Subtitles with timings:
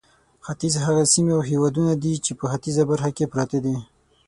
[0.45, 3.75] ختیځ هغه سیمې او هېوادونه دي چې په ختیځه برخه کې پراته دي.